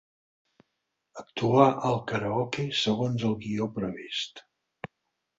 Actuar 1.23 1.67
al 1.89 1.99
karaoke 2.11 2.65
segons 2.77 3.25
el 3.27 3.35
guió 3.43 3.67
previst. 3.77 4.43